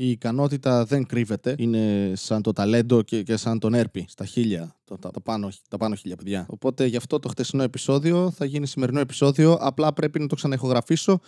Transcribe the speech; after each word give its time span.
Η 0.00 0.10
ικανότητα 0.10 0.84
δεν 0.84 1.06
κρύβεται. 1.06 1.54
Είναι 1.58 2.12
σαν 2.14 2.42
το 2.42 2.52
ταλέντο 2.52 3.02
και, 3.02 3.22
και 3.22 3.36
σαν 3.36 3.58
τον 3.58 3.74
έρπη 3.74 4.04
στα 4.08 4.24
χίλια. 4.24 4.76
Το, 4.84 4.98
τα, 4.98 5.10
τα, 5.10 5.20
πάνω, 5.20 5.48
τα 5.68 5.76
πάνω 5.76 5.94
χίλια 5.94 6.16
παιδιά. 6.16 6.46
Οπότε 6.48 6.86
γι' 6.86 6.96
αυτό 6.96 7.18
το 7.18 7.28
χτεσινό 7.28 7.62
επεισόδιο 7.62 8.30
θα 8.30 8.44
γίνει 8.44 8.66
σημερινό 8.66 9.00
επεισόδιο. 9.00 9.52
Απλά 9.52 9.92
πρέπει 9.92 10.20
να 10.20 10.26
το 10.26 10.34
ξαναεχογραφήσω. 10.34 11.20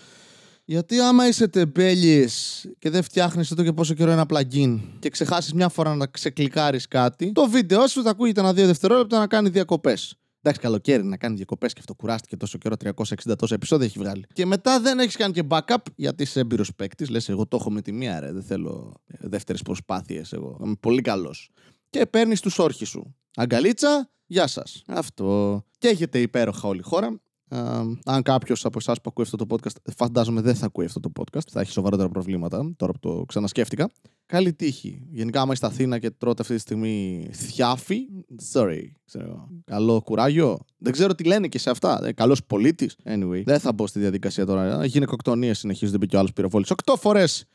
Γιατί 0.65 0.99
άμα 1.01 1.29
είσαι 1.29 1.49
τεμπέλης 1.49 2.67
και 2.79 2.91
δεν 2.91 3.03
φτιάχνεις 3.03 3.51
εδώ 3.51 3.63
και 3.63 3.73
πόσο 3.73 3.95
καιρό 3.95 4.11
ένα 4.11 4.27
plugin 4.29 4.81
και 4.99 5.09
ξεχάσεις 5.09 5.53
μια 5.53 5.69
φορά 5.69 5.95
να 5.95 6.07
ξεκλικάρεις 6.07 6.89
κάτι, 6.89 7.33
το 7.33 7.49
βίντεο 7.49 7.87
σου 7.87 8.03
θα 8.03 8.11
ακούγεται 8.11 8.41
ένα 8.41 8.53
δύο 8.53 8.67
δευτερόλεπτα 8.67 9.19
να 9.19 9.27
κάνει 9.27 9.49
διακοπές. 9.49 10.20
Εντάξει, 10.43 10.61
καλοκαίρι 10.61 11.05
να 11.05 11.17
κάνει 11.17 11.37
διακοπές 11.37 11.73
και 11.73 11.81
αυτό 11.81 11.95
κουράστηκε 11.95 12.37
τόσο 12.37 12.59
καιρό, 12.59 12.75
360 12.79 13.37
τόσα 13.39 13.55
επεισόδια 13.55 13.87
έχει 13.87 13.99
βγάλει. 13.99 14.25
Και 14.33 14.47
μετά 14.47 14.81
δεν 14.81 14.99
έχεις 14.99 15.17
κάνει 15.17 15.33
και 15.33 15.45
backup 15.49 15.77
γιατί 15.97 16.23
είσαι 16.23 16.41
έμπειρος 16.41 16.75
παίκτης. 16.75 17.09
Λες, 17.09 17.29
εγώ 17.29 17.47
το 17.47 17.57
έχω 17.57 17.71
με 17.71 17.83
τη 17.83 17.93
μία, 17.93 18.21
ρε. 18.21 18.33
Δεν 18.33 18.43
θέλω 18.43 18.95
δεύτερες 19.07 19.63
προσπάθειες. 19.63 20.33
Εγώ 20.33 20.59
είμαι 20.65 20.75
πολύ 20.81 21.01
καλός. 21.01 21.51
Και 21.91 22.07
παίρνεις 22.07 22.41
τους 22.41 22.59
όρχε 22.59 22.85
σου. 22.85 23.17
Αγκαλίτσα, 23.37 24.11
γεια 24.27 24.47
σας. 24.47 24.83
Αυτό. 24.87 25.63
Και 25.79 25.89
έχετε 25.89 26.21
υπέροχα 26.21 26.69
όλη 26.69 26.79
η 26.79 26.83
χώρα. 26.83 27.21
Uh, 27.53 27.93
αν 28.05 28.23
κάποιος 28.23 28.65
από 28.65 28.79
εσάς 28.81 28.97
που 28.97 29.05
ακούει 29.09 29.25
αυτό 29.25 29.37
το 29.37 29.47
podcast, 29.51 29.93
φαντάζομαι 29.97 30.41
δεν 30.41 30.55
θα 30.55 30.67
ακούει 30.67 30.85
αυτό 30.85 31.01
το 31.01 31.11
podcast, 31.21 31.49
θα 31.51 31.61
έχει 31.61 31.71
σοβαρότερα 31.71 32.09
προβλήματα 32.09 32.73
τώρα 32.77 32.93
που 32.93 32.99
το 32.99 33.25
ξανασκέφτηκα. 33.29 33.91
Καλή 34.27 34.53
τύχη. 34.53 35.07
Γενικά, 35.11 35.41
άμα 35.41 35.53
είστε 35.53 35.67
Αθήνα 35.67 35.99
και 35.99 36.11
τρώτε 36.11 36.43
αυτή 36.43 36.55
τη 36.55 36.61
στιγμή 36.61 37.29
θιάφι, 37.33 37.97
sorry. 38.53 38.83
Ξέρω. 39.07 39.49
Καλό 39.65 40.03
κουράγιο. 40.03 40.59
Δεν 40.79 40.93
ξέρω 40.93 41.15
τι 41.15 41.25
λένε 41.25 41.49
και 41.49 41.59
σε 41.59 41.71
αυτά. 41.71 42.01
Ε, 42.07 42.13
Καλός 42.13 42.45
πολίτης. 42.45 42.97
Anyway, 43.05 43.43
δεν 43.45 43.59
θα 43.59 43.73
μπω 43.73 43.87
στη 43.87 43.99
διαδικασία 43.99 44.47
τώρα. 44.47 44.85
Γυναικοκτονίες 44.85 45.59
συνεχίζονται, 45.59 45.99
μπήκε 45.99 46.17
ο 46.17 46.19
άλλος 46.19 46.33
πυροβόλης. 46.33 46.71
Οκτώ 46.71 46.97
φορές 46.97 47.47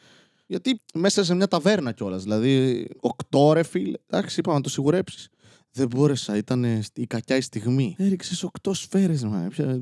γιατί 0.47 0.81
μέσα 0.93 1.23
σε 1.23 1.35
μια 1.35 1.47
ταβέρνα 1.47 1.91
κιόλας. 1.91 2.23
Δηλαδή, 2.23 2.87
οκτώ 2.99 3.53
ρε 3.53 3.63
φίλε. 3.63 3.97
Εντάξει, 4.09 4.39
είπαμε 4.39 4.57
να 4.57 4.63
το 4.63 4.69
σιγουρέψεις. 4.69 5.29
Δεν 5.71 5.87
μπόρεσα, 5.87 6.37
ήταν 6.37 6.63
η 6.93 7.07
κακιά 7.07 7.35
η 7.35 7.41
στιγμή. 7.41 7.95
Έριξες 7.97 8.43
οκτώ 8.43 8.73
σφαίρες, 8.73 9.25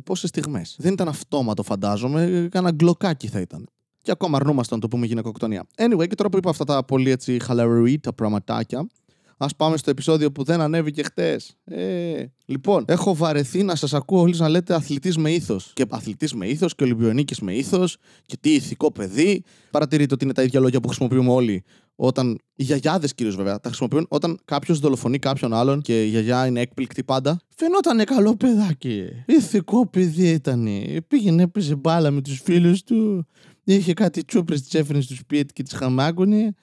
πόσες 0.03 0.29
στιγμές. 0.29 0.75
Δεν 0.79 0.93
ήταν 0.93 1.07
αυτόματο, 1.07 1.63
φαντάζομαι. 1.63 2.47
Κάνα 2.51 2.71
γκλοκάκι 2.71 3.27
θα 3.27 3.39
ήταν. 3.39 3.67
Και 4.01 4.11
ακόμα 4.11 4.37
αρνούμαστε 4.37 4.75
να 4.75 4.81
το 4.81 4.87
πούμε 4.87 5.05
γυναικοκτονία. 5.05 5.67
Anyway, 5.75 6.07
και 6.07 6.15
τώρα 6.15 6.29
που 6.29 6.37
είπα 6.37 6.49
αυτά 6.49 6.65
τα 6.65 6.83
πολύ 6.83 7.09
έτσι 7.09 7.39
χαλαρή 7.39 7.99
τα 7.99 8.13
πραγματάκια, 8.13 8.87
Α 9.37 9.47
πάμε 9.47 9.77
στο 9.77 9.89
επεισόδιο 9.89 10.31
που 10.31 10.43
δεν 10.43 10.61
ανέβηκε 10.61 11.03
χτες. 11.03 11.55
Ε, 11.63 12.25
λοιπόν, 12.45 12.85
έχω 12.87 13.15
βαρεθεί 13.15 13.63
να 13.63 13.75
σας 13.75 13.93
ακούω 13.93 14.21
όλοι 14.21 14.35
να 14.37 14.49
λέτε 14.49 14.73
αθλητής 14.73 15.17
με 15.17 15.31
ήθος. 15.31 15.71
Και 15.73 15.85
αθλητής 15.89 16.33
με 16.33 16.47
ήθος 16.47 16.75
και 16.75 16.83
Ολυμπιονίκης 16.83 17.39
με 17.39 17.53
ήθος. 17.53 17.97
Και 18.25 18.37
τι 18.39 18.53
ηθικό 18.53 18.91
παιδί. 18.91 19.43
Παρατηρείτε 19.71 20.13
ότι 20.13 20.23
είναι 20.23 20.33
τα 20.33 20.43
ίδια 20.43 20.59
λόγια 20.59 20.79
που 20.79 20.87
χρησιμοποιούμε 20.87 21.31
όλοι. 21.31 21.63
Όταν. 21.95 22.39
Οι 22.55 22.63
γιαγιάδες 22.63 23.13
κυρίως 23.13 23.35
βέβαια 23.35 23.59
τα 23.59 23.67
χρησιμοποιούν 23.67 24.05
όταν 24.09 24.39
κάποιος 24.45 24.79
δολοφονεί 24.79 25.19
κάποιον 25.19 25.53
άλλον 25.53 25.81
και 25.81 26.03
η 26.03 26.07
γιαγιά 26.07 26.45
είναι 26.45 26.61
έκπληκτη 26.61 27.03
πάντα. 27.03 27.39
Φαινόταν 27.55 28.03
καλό 28.05 28.35
παιδάκι. 28.35 29.03
Ηθικό 29.25 29.87
παιδί 29.87 30.29
ήταν. 30.29 30.67
Πήγαινε, 31.07 31.43
έπαιζε 31.43 31.75
μπάλα 31.75 32.11
με 32.11 32.21
τους 32.21 32.41
φίλους 32.43 32.83
του. 32.83 33.27
Είχε 33.63 33.93
κάτι 33.93 34.25
τσούπρες, 34.25 34.61
τι 34.61 34.77
έφερε 34.77 35.01
στο 35.01 35.15
σπίτι 35.15 35.53
και 35.53 35.63
τις 35.63 35.73
χαμάγκουνε. 35.73 36.53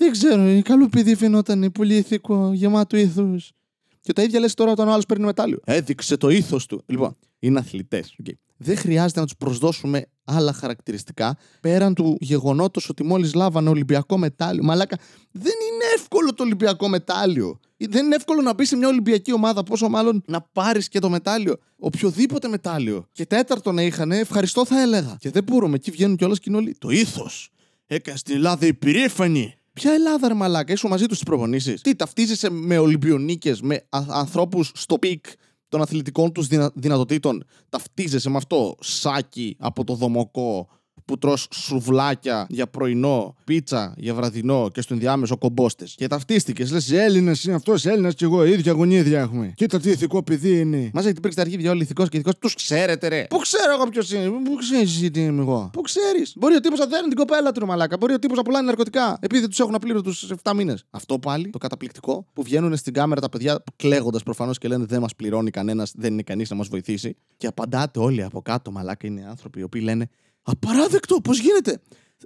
Δεν 0.00 0.10
ξέρω, 0.10 0.62
καλό 0.62 0.88
παιδί 0.88 1.14
φαινόταν 1.14 1.72
πολύ 1.72 1.96
ηθικό, 1.96 2.52
γεμάτο 2.52 2.96
ήθος. 2.96 3.52
Και 4.00 4.12
τα 4.12 4.22
ίδια 4.22 4.40
λες 4.40 4.54
τώρα 4.54 4.70
όταν 4.70 4.88
ο 4.88 4.92
άλλος 4.92 5.06
παίρνει 5.06 5.24
μετάλλιο. 5.24 5.60
Έδειξε 5.64 6.16
το 6.16 6.28
ήθος 6.28 6.66
του. 6.66 6.82
Λοιπόν, 6.86 7.16
είναι 7.38 7.58
αθλητές. 7.58 8.16
Okay. 8.24 8.32
Δεν 8.56 8.76
χρειάζεται 8.76 9.20
να 9.20 9.26
τους 9.26 9.36
προσδώσουμε 9.36 10.06
άλλα 10.24 10.52
χαρακτηριστικά 10.52 11.36
πέραν 11.60 11.94
του 11.94 12.16
γεγονότος 12.20 12.88
ότι 12.88 13.04
μόλις 13.04 13.34
λάβανε 13.34 13.68
Ολυμπιακό 13.68 14.18
μετάλλιο. 14.18 14.64
Μαλάκα, 14.64 14.98
δεν 15.30 15.52
είναι 15.72 15.84
εύκολο 15.94 16.34
το 16.34 16.42
Ολυμπιακό 16.42 16.88
μετάλλιο. 16.88 17.60
Δεν 17.76 18.04
είναι 18.04 18.14
εύκολο 18.14 18.42
να 18.42 18.54
μπεις 18.54 18.68
σε 18.68 18.76
μια 18.76 18.88
Ολυμπιακή 18.88 19.32
ομάδα, 19.32 19.62
πόσο 19.62 19.88
μάλλον 19.88 20.22
να 20.26 20.40
πάρεις 20.40 20.88
και 20.88 20.98
το 20.98 21.10
μετάλλιο. 21.10 21.56
Οποιοδήποτε 21.78 22.48
μετάλλιο. 22.48 23.08
Και 23.12 23.26
τέταρτο 23.26 23.72
να 23.72 23.82
είχαν, 23.82 24.12
ευχαριστώ 24.12 24.66
θα 24.66 24.80
έλεγα. 24.80 25.16
Και 25.20 25.30
δεν 25.30 25.42
μπορούμε, 25.42 25.74
εκεί 25.74 25.90
βγαίνουν 25.90 26.16
κιόλας 26.16 26.38
και 26.38 26.50
όλοι. 26.54 26.76
Το 26.78 26.90
ήθος. 26.90 27.50
Έκανες 27.86 28.20
την 28.20 28.34
Ελλάδα 28.34 28.66
υπερήφανη. 28.66 29.54
Ποια 29.78 29.92
Ελλάδα, 29.92 30.28
ρε 30.28 30.34
Μαλάκα, 30.34 30.72
είσαι 30.72 30.88
μαζί 30.88 31.06
τους 31.06 31.16
στις 31.16 31.28
προπονήσεις; 31.28 31.80
Τι, 31.80 31.96
ταυτίζεσαι 31.96 32.50
με 32.50 32.78
Ολυμπιονίκες, 32.78 33.60
με 33.60 33.86
ανθρώπους 34.08 34.70
στο 34.74 34.98
peak 34.98 35.26
των 35.68 35.80
αθλητικών 35.82 36.32
τους 36.32 36.46
δυνα... 36.46 36.72
δυνατοτήτων; 36.74 37.44
Ταυτίζεσαι 37.68 38.30
με 38.30 38.36
αυτό. 38.36 38.76
Σάκη 38.80 39.56
από 39.58 39.84
το 39.84 39.94
Δομοκό 39.94 40.68
που 41.08 41.18
τρως 41.18 41.48
σουβλάκια 41.52 42.46
για 42.48 42.66
πρωινό, 42.66 43.34
πίτσα 43.44 43.94
για 43.96 44.14
βραδινό 44.14 44.68
και 44.72 44.80
στο 44.80 44.94
ενδιάμεσο 44.94 45.36
κομπόστες. 45.36 45.94
Και 45.96 46.06
ταυτίστηκες. 46.06 46.72
Λες 46.72 46.92
Έλληνες 46.92 47.44
είναι 47.44 47.54
αυτός, 47.54 47.86
Έλληνα 47.86 48.12
και 48.12 48.24
εγώ, 48.24 48.44
ίδια 48.44 48.72
γονίδια 48.72 49.20
έχουμε. 49.20 49.52
Κοίτα 49.56 49.80
τι 49.80 49.90
ηθικό 49.90 50.22
παιδί 50.22 50.60
είναι. 50.60 50.90
Μας 50.92 51.04
έχετε 51.04 51.20
πρίξει 51.20 51.38
τα 51.38 51.44
αρχίδια 51.44 51.70
όλοι 51.70 51.82
ηθικός 51.82 52.08
και 52.08 52.16
ηθικός. 52.16 52.38
Τους 52.38 52.54
ξέρετε, 52.54 53.08
ρε. 53.08 53.26
Πού 53.30 53.38
ξέρω 53.38 53.72
εγώ 53.72 53.88
ποιος 53.88 54.12
είναι. 54.12 54.28
Πού 54.28 54.54
ξέρεις 54.58 54.96
εσύ 54.96 55.10
τι 55.10 55.20
είμαι 55.20 55.42
εγώ. 55.42 55.70
Πού 55.72 55.80
ξέρεις. 55.80 56.32
Μπορεί 56.36 56.54
ο 56.54 56.60
τύπος 56.60 56.78
να 56.78 56.86
δέρνει 56.86 57.08
την 57.08 57.16
κοπέλα 57.16 57.52
του, 57.52 57.66
μαλάκα. 57.66 57.96
Μπορεί 57.96 58.12
ο 58.12 58.18
τύπος 58.18 58.36
να 58.36 58.42
πουλάει 58.42 58.62
ναρκωτικά. 58.62 59.18
Επειδή 59.20 59.48
τους 59.48 59.58
έχουν 59.58 59.74
απλήρωτου 59.74 60.12
7 60.42 60.52
μήνες. 60.54 60.84
Αυτό 60.90 61.18
πάλι 61.18 61.50
το 61.50 61.58
καταπληκτικό 61.58 62.26
που 62.32 62.42
βγαίνουν 62.42 62.76
στην 62.76 62.92
κάμερα 62.92 63.20
τα 63.20 63.28
παιδιά 63.28 63.62
κλαίγοντας 63.76 64.22
προφανώς 64.22 64.58
και 64.58 64.68
λένε 64.68 64.84
δεν 64.84 65.00
μας 65.00 65.14
πληρώνει 65.16 65.50
κανένας, 65.50 65.92
δεν 65.96 66.12
είναι 66.12 66.22
κανείς 66.22 66.50
να 66.50 66.56
μας 66.56 66.68
βοηθήσει. 66.68 67.16
Και 67.36 67.46
απαντάτε 67.46 67.98
όλοι 67.98 68.22
από 68.22 68.42
κάτω, 68.42 68.70
μαλάκα 68.70 69.06
είναι 69.06 69.26
άνθρωποι 69.28 69.60
οι 69.60 69.62
οποίοι 69.62 69.80
λένε 69.84 70.08
Απαράδεκτο, 70.50 71.20
πώς 71.20 71.38
γίνεται; 71.38 71.80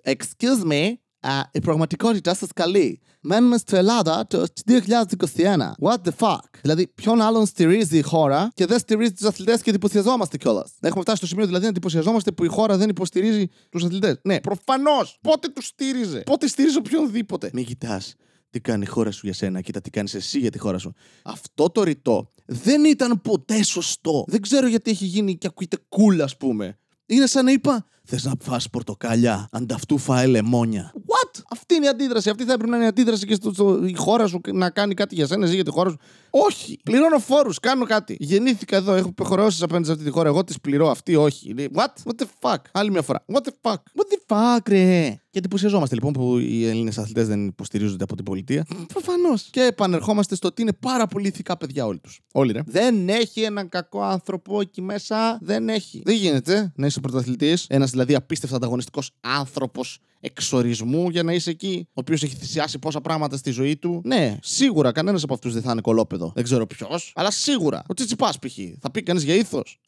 Excuse 0.04 0.70
me, 0.70 0.92
uh, 1.20 1.42
η 1.52 1.60
πραγματικότητα 1.60 2.34
σας 2.34 2.48
καλεί. 2.54 3.00
Μένουμε 3.20 3.58
στην 3.58 3.76
Ελλάδα 3.76 4.26
το 4.26 4.44
2021. 4.66 5.74
What 5.80 5.96
the 6.04 6.10
fuck; 6.18 6.38
Δηλαδή, 6.62 6.86
ποιον 6.88 7.20
άλλον 7.20 7.46
στηρίζει 7.46 7.98
η 7.98 8.02
χώρα 8.02 8.50
και 8.54 8.66
δεν 8.66 8.78
στηρίζει 8.78 9.12
τους 9.12 9.26
αθλητές 9.26 9.62
και 9.62 9.70
εντυπωσιαζόμαστε 9.70 10.36
κιόλας; 10.36 10.72
Έχουμε 10.80 11.02
φτάσει 11.02 11.16
στο 11.16 11.26
σημείο 11.26 11.44
δηλαδή 11.46 11.62
να 11.62 11.70
εντυπωσιαζόμαστε 11.70 12.32
που 12.32 12.44
η 12.44 12.48
χώρα 12.48 12.76
δεν 12.76 12.88
υποστηρίζει 12.88 13.46
τους 13.68 13.84
αθλητές. 13.84 14.18
Ναι, 14.22 14.40
προφανώς. 14.40 15.18
Πότε 15.20 15.48
τους 15.48 15.66
στήριζε; 15.66 16.20
Πότε 16.20 16.46
στήριζε 16.46 16.78
οποιονδήποτε; 16.78 17.50
Μην 17.52 17.64
κοιτάς 17.64 18.14
τι 18.50 18.60
κάνει 18.60 18.82
η 18.82 18.86
χώρα 18.86 19.10
σου 19.10 19.20
για 19.24 19.34
σένα, 19.34 19.60
κοίτα 19.60 19.80
τι 19.80 19.90
κάνεις 19.90 20.14
εσύ 20.14 20.38
για 20.38 20.50
τη 20.50 20.58
χώρα 20.58 20.78
σου. 20.78 20.92
Αυτό 21.22 21.70
το 21.70 21.82
ρητό 21.82 22.32
δεν 22.46 22.84
ήταν 22.84 23.20
ποτέ 23.20 23.62
σωστό. 23.62 24.24
Δεν 24.26 24.40
ξέρω 24.40 24.66
γιατί 24.66 24.90
έχει 24.90 25.04
γίνει 25.04 25.36
και 25.36 25.46
ακούγεται 25.46 25.76
cool, 25.88 26.20
ας 26.20 26.36
πούμε. 26.36 26.76
Είναι 27.06 27.26
σαν 27.26 27.44
να 27.44 27.52
είπα, 27.52 27.86
Θες 28.04 28.24
να 28.24 28.32
φας 28.40 28.70
πορτοκάλια, 28.70 29.48
ανταυτού 29.52 29.98
φάε 29.98 30.26
λεμόνια. 30.26 30.92
What? 30.94 31.40
Αυτή 31.50 31.74
είναι 31.74 31.84
η 31.84 31.88
αντίδραση. 31.88 32.30
Αυτή 32.30 32.44
θα 32.44 32.52
έπρεπε 32.52 32.70
να 32.70 32.76
είναι 32.76 32.84
η 32.84 32.88
αντίδραση 32.88 33.26
και 33.26 33.34
στο, 33.34 33.52
στο, 33.52 33.84
η 33.84 33.94
χώρα 33.94 34.26
σου 34.26 34.40
να 34.52 34.70
κάνει 34.70 34.94
κάτι 34.94 35.14
για 35.14 35.26
σένα, 35.26 35.44
εσύ 35.44 35.54
για 35.54 35.64
τη 35.64 35.70
χώρα 35.70 35.90
σου. 35.90 35.98
Όχι. 36.30 36.80
Πληρώνω 36.82 37.18
φόρους, 37.18 37.60
κάνω 37.60 37.84
κάτι. 37.84 38.16
Γεννήθηκα 38.20 38.76
εδώ, 38.76 38.94
έχω 38.94 39.08
υποχρεώσεις 39.08 39.62
απέναντι 39.62 39.86
σε 39.86 39.92
αυτή 39.92 40.04
τη 40.04 40.10
χώρα. 40.10 40.28
Εγώ 40.28 40.44
τις 40.44 40.60
πληρώ, 40.60 40.90
αυτή 40.90 41.16
όχι. 41.16 41.54
What? 41.58 42.10
What 42.10 42.22
the 42.22 42.26
fuck? 42.40 42.56
Άλλη 42.72 42.90
μια 42.90 43.02
φορά. 43.02 43.24
What 43.32 43.40
the 43.40 43.70
fuck? 43.70 43.74
What 43.74 44.06
the 44.08 44.34
fuck, 44.34 44.68
ρε; 44.68 45.21
Και 45.32 45.38
εντυπωσιαζόμαστε 45.38 45.94
λοιπόν 45.94 46.12
που 46.12 46.38
οι 46.38 46.66
Έλληνες 46.66 46.98
αθλητές 46.98 47.26
δεν 47.26 47.46
υποστηρίζονται 47.46 48.04
από 48.04 48.16
την 48.16 48.24
πολιτεία. 48.24 48.66
Προφανώς. 48.86 49.42
Και 49.50 49.60
επανερχόμαστε 49.60 50.34
στο 50.34 50.48
ότι 50.48 50.62
είναι 50.62 50.72
πάρα 50.72 51.06
πολύ 51.06 51.28
ηθικά 51.28 51.56
παιδιά 51.56 51.86
όλοι 51.86 51.98
τους. 51.98 52.20
Όλοι, 52.32 52.52
ρε. 52.52 52.60
Δεν 52.66 53.08
έχει 53.08 53.40
έναν 53.40 53.68
κακό 53.68 54.02
άνθρωπο 54.02 54.60
εκεί 54.60 54.82
μέσα. 54.82 55.38
Δεν 55.42 55.68
έχει. 55.68 56.02
Δεν 56.04 56.14
γίνεται 56.14 56.72
να 56.76 56.86
είσαι 56.86 57.00
πρωταθλητής, 57.00 57.66
ένας 57.68 57.90
δηλαδή 57.90 58.14
απίστευτα 58.14 58.56
ανταγωνιστικός 58.56 59.10
άνθρωπος 59.20 59.98
εξορισμού 60.20 61.08
για 61.08 61.22
να 61.22 61.32
είσαι 61.32 61.50
εκεί, 61.50 61.86
ο 61.88 61.92
οποίος 61.94 62.22
έχει 62.22 62.34
θυσιάσει 62.34 62.78
πόσα 62.78 63.00
πράγματα 63.00 63.36
στη 63.36 63.50
ζωή 63.50 63.76
του. 63.76 64.00
Ναι, 64.04 64.36
σίγουρα 64.42 64.92
κανένας 64.92 65.22
από 65.22 65.34
αυτούς 65.34 65.52
δεν 65.52 65.62
θα 65.62 65.70
είναι 65.72 65.80
κολόπεδο. 65.80 66.32
Δεν 66.34 66.44
ξέρω 66.44 66.66
ποιος, 66.66 67.12
αλλά 67.14 67.30
σίγουρα. 67.30 67.82
Ο 67.88 67.94
Τσιτσιπάς 67.94 68.38
π.χ. 68.38 68.58
Θα 68.80 68.90
πει 68.90 69.02
κανείς 69.02 69.22
για 69.22 69.34
ήθος. 69.34 69.80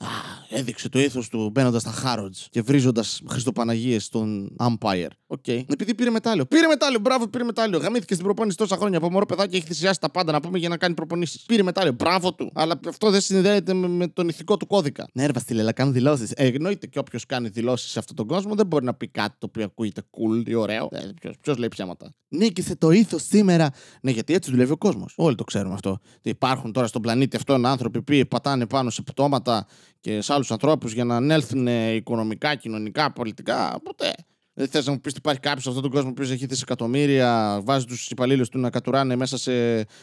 Α, 0.44 0.59
έδειξε 0.59 0.88
το 0.88 0.99
ήθος 0.99 1.28
του 1.28 1.50
μπαίνοντας 1.53 1.81
στα 1.81 1.91
Χάροτζ 1.91 2.38
και 2.50 2.62
βρίζοντας 2.62 3.22
Χριστοπαναγίες 3.28 4.05
στον 4.05 4.56
Umpire. 4.59 5.09
OK. 5.27 5.44
Okay. 5.47 5.65
Επειδή 5.66 5.94
πήρε 5.94 6.10
μετάλλιο. 6.10 6.47
Πήρε 6.47 6.66
μετάλλιο, 6.66 6.99
μπράβο, 6.99 7.28
πήρε 7.28 7.44
μετάλλιο. 7.44 7.78
Γαμήθηκε 7.78 8.12
στην 8.12 8.25
προπόνηση 8.25 8.56
τόσα 8.56 8.76
χρόνια 8.76 8.99
από 8.99 9.11
μωρό 9.11 9.26
παιδάκι 9.26 9.56
έχει 9.56 9.67
θυσιάσει 9.67 10.00
τα 10.00 10.11
πάντα 10.11 10.32
να 10.32 10.41
πούμε 10.41 10.58
για 10.58 10.69
να 10.69 10.76
κάνει 10.76 10.94
προπονήσεις. 10.94 11.43
Πήρε 11.43 11.62
μετάλλιο, 11.62 11.93
μπράβο 11.93 12.35
του. 12.35 12.50
Αλλά 12.55 12.81
αυτό 12.88 13.11
δεν 13.11 13.20
συνδέεται 13.20 13.75
με, 13.75 13.88
με 13.88 14.08
τον 14.08 14.29
ηθικό 14.29 14.56
του 14.56 14.67
κώδικα. 14.67 15.08
Ναι, 15.12 15.26
ρε 15.26 15.32
Βασίλη, 15.32 15.61
αλλά 15.61 15.73
κάνουν 15.73 15.93
δηλώσεις. 15.93 16.31
Ε, 16.37 16.46
εννοείται 16.46 16.87
και 16.87 16.99
όποιος 16.99 17.26
κάνει 17.26 17.49
δηλώσεις 17.49 17.91
σε 17.91 17.99
αυτόν 17.99 18.17
τον 18.17 18.26
κόσμο 18.26 18.55
δεν 18.55 18.67
μπορεί 18.67 18.85
να 18.85 18.94
πει 18.94 19.08
κάτι 19.08 19.37
το 19.38 19.46
οποίο 19.46 19.64
ακούγεται 19.64 20.02
cool 20.11 20.49
ή 20.49 20.55
ωραίο. 20.55 20.88
Ε, 20.93 21.31
Ποιος 21.41 21.56
λέει 21.56 21.69
ψέματα. 21.69 22.14
Νίκησε 22.29 22.76
το 22.76 22.91
ήθος 22.91 23.23
σήμερα. 23.23 23.70
Ναι, 24.00 24.11
γιατί 24.11 24.35
έτσι 24.35 24.50
δουλεύει 24.50 24.73
ο 24.73 24.76
κόσμος. 24.76 25.14
Όλοι 25.17 25.35
το 25.35 25.44
ξέρουμε 25.44 25.75
αυτό. 25.75 25.99
Υπάρχουν 26.23 26.73
τώρα 26.73 26.87
στον 26.87 27.02
πλανήτη 27.02 27.37
αυτόν 27.37 27.67
άνθρωποι 27.67 28.02
που 28.02 28.29
πατάνε 28.29 28.67
πάνω 28.67 28.91
σε 28.91 29.02
πτώματα 29.02 29.67
και 30.05 30.21
σε 30.21 30.33
άλλους 30.33 30.51
ανθρώπους 30.51 30.93
για 30.93 31.05
να 31.05 31.17
ανέλθουν 31.17 31.67
οικονομικά, 31.95 32.55
κοινωνικά, 32.55 33.12
πολιτικά. 33.12 33.81
Ποτέ. 33.83 34.15
Δεν 34.56 34.69
θες 34.69 34.87
να 34.87 34.93
μου 34.93 35.01
πεις 35.01 35.11
ότι 35.11 35.21
υπάρχει 35.21 35.41
κάποιος 35.41 35.62
σε 35.62 35.69
αυτόν 35.69 35.83
τον 35.83 35.93
κόσμο 35.93 36.12
που 36.12 36.23
έχει 36.23 36.47
δισεκατομμύρια, 36.47 37.61
βάζει 37.65 37.85
τους 37.85 38.11
υπαλλήλους 38.11 38.49
του 38.49 38.59
να 38.59 38.71
κατουράνε 38.71 39.17
μέσα 39.17 39.39
σε 39.39 39.53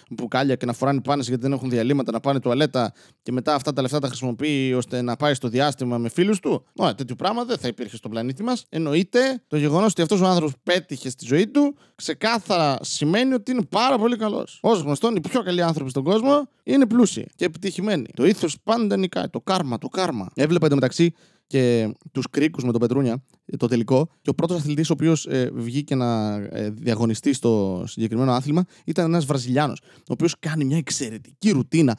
μπουκάλια 0.10 0.56
και 0.56 0.66
να 0.66 0.74
φοράνε 0.74 1.02
πάνες 1.02 1.28
γιατί 1.28 1.42
δεν 1.42 1.52
έχουν 1.52 1.70
διαλύματα, 1.70 2.12
να 2.12 2.20
πάνε 2.20 2.40
τουαλέτα 2.40 2.94
και 3.22 3.32
μετά 3.32 3.56
αυτά 3.56 3.74
τα 3.74 3.82
λεφτά 3.82 4.00
τα 4.00 4.08
χρησιμοποιεί 4.08 4.74
ώστε 4.74 5.02
να 5.02 5.16
πάει 5.16 5.34
στο 5.34 5.48
διάστημα 5.48 5.98
με 5.98 6.10
φίλους 6.10 6.40
του. 6.40 6.66
Ωραία, 6.76 6.96
τέτοιο 6.96 7.16
πράγμα 7.16 7.44
δεν 7.44 7.58
θα 7.58 7.68
υπήρχε 7.68 7.96
στον 7.96 8.12
πλανήτη 8.12 8.44
μας. 8.44 8.66
Εννοείται 8.70 9.44
το 9.48 9.58
γεγονός 9.58 9.92
ότι 9.92 10.02
αυτός 10.02 10.22
ο 10.22 10.26
άνθρωπος 10.26 10.54
πέτυχε 10.64 11.10
στη 11.10 11.26
ζωή 11.26 11.48
του 11.48 11.76
ξεκάθαρα 11.96 12.78
σημαίνει 12.82 13.34
ότι 13.34 13.52
είναι 13.52 13.66
πάρα 13.70 13.98
πολύ 13.98 14.18
καλός. 14.18 14.60
Ω 14.62 14.74
γνωστόν, 14.74 15.16
οι 15.16 15.22
πιο 15.22 15.44
καλοί 15.44 15.62
άνθρωποι 15.62 15.90
στον 15.90 16.04
κόσμο 16.04 16.48
είναι 16.64 16.86
πλούσιοι 16.86 17.28
και 17.36 17.46
επιτυχημένοι. 17.46 18.06
Το 18.14 18.26
ήθος 18.26 18.58
πάντα 18.64 18.98
νικάει. 18.98 19.30
Το 19.30 19.42
κάρμα, 19.42 19.78
το 19.78 19.88
κάρμα. 19.88 20.30
Έβλεπα 20.36 20.66
εντωμεταξύ 20.66 21.14
και 21.52 21.94
τους 22.12 22.30
κρίκους 22.30 22.64
με 22.64 22.72
τον 22.72 22.82
Πετρούνια, 22.82 23.24
το 23.58 23.68
τελικό. 23.68 24.10
Και 24.22 24.30
ο 24.30 24.34
πρώτος 24.34 24.58
αθλητής 24.58 24.90
ο 24.90 24.94
οποίος 24.94 25.26
ε, 25.26 25.52
βγήκε 25.54 25.96
να 25.96 26.36
ε, 26.36 26.70
διαγωνιστεί 26.70 27.34
στο 27.34 27.84
συγκεκριμένο 27.88 28.32
άθλημα 28.32 28.66
ήταν 28.86 29.06
ένας 29.06 29.26
Βραζιλιάνος, 29.26 29.82
ο 29.98 30.14
οποίος 30.14 30.36
κάνει 30.40 30.66
μια 30.66 30.78
εξαιρετική 30.78 31.52
ρουτίνα. 31.52 31.98